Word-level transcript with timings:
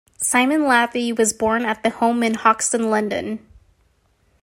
Simon 0.17 0.61
Laffy 0.61 1.15
was 1.15 1.31
born 1.31 1.63
at 1.63 1.85
home 1.85 2.23
in 2.23 2.33
Hoxton, 2.33 2.89
London. 2.89 3.37